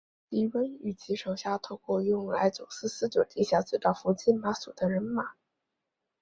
[0.29, 5.33] 狄翁与其手下透过用来走私私酒的地下隧道伏击马索的人马。